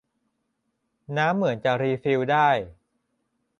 [1.17, 2.49] น้ำเหมือนจะรีฟิลได้